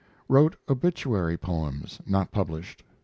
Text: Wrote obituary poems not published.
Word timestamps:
Wrote 0.27 0.55
obituary 0.67 1.37
poems 1.37 1.99
not 2.07 2.31
published. 2.31 2.81